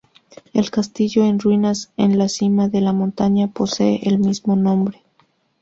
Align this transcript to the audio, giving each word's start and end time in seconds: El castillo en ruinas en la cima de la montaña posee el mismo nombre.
El 0.53 0.71
castillo 0.71 1.23
en 1.27 1.37
ruinas 1.37 1.91
en 1.95 2.17
la 2.17 2.27
cima 2.27 2.67
de 2.69 2.81
la 2.81 2.91
montaña 2.91 3.49
posee 3.51 3.99
el 4.01 4.17
mismo 4.17 4.55
nombre. 4.55 5.03